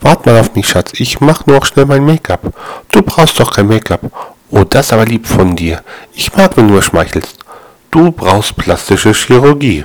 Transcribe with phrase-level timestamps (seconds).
[0.00, 0.92] Wart mal auf mich, Schatz.
[0.94, 2.52] Ich mach nur auch schnell mein Make-up.
[2.90, 4.00] Du brauchst doch kein Make-up.
[4.50, 5.82] Oh, das aber lieb von dir.
[6.14, 7.44] Ich mag, wenn du schmeichelst.
[7.90, 9.84] Du brauchst plastische Chirurgie.